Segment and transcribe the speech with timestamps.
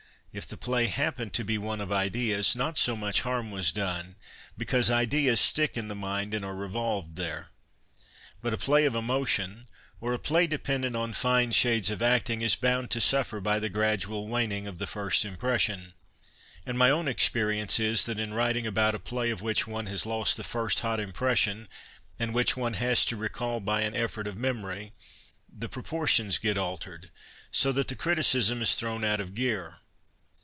[0.33, 4.15] If the play happened to be one" of ideas," not so mueh harm was done,
[4.57, 7.49] bceause ideas stick in the mind, and arc revolved there.
[8.41, 9.67] But a play of emotion
[9.99, 13.67] or a play dependent on fine shades of acting is bound to suffer by the
[13.67, 15.95] gradual waning of the first impression.
[16.65, 20.05] And my own experience is that in writing about a play of which one has
[20.05, 21.67] lost the first hot impression,
[22.17, 24.93] and which one has to recall by an effort of memory,
[25.53, 27.11] the proportions get altered,
[27.51, 29.79] so that the criticism is thrown out of gear.